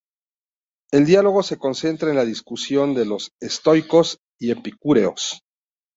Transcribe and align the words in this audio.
El 0.91 1.05
diálogo 1.05 1.43
se 1.43 1.59
centra 1.75 2.09
en 2.09 2.15
la 2.15 2.25
discusión 2.25 2.95
de 2.95 3.05
los 3.05 3.29
estoicos 3.39 4.17
y 4.39 4.49
epicúreos. 4.49 5.43